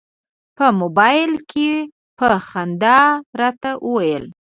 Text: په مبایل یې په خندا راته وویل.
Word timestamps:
په 0.57 0.65
مبایل 0.79 1.31
یې 1.61 1.73
په 2.17 2.27
خندا 2.47 2.99
راته 3.39 3.69
وویل. 3.87 4.25